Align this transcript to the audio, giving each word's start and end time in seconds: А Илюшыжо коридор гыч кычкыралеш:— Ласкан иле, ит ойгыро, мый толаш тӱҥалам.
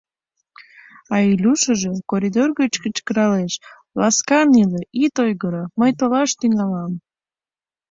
А 1.13 1.15
Илюшыжо 1.29 1.91
коридор 2.11 2.49
гыч 2.59 2.73
кычкыралеш:— 2.83 3.53
Ласкан 3.99 4.49
иле, 4.63 4.81
ит 5.03 5.15
ойгыро, 5.23 5.63
мый 5.79 5.91
толаш 5.99 6.29
тӱҥалам. 6.39 6.91